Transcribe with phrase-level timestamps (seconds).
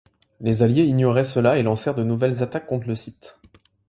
[0.39, 3.37] Les Alliés ignoraient cela et lancèrent de nouvelles attaques contre le site.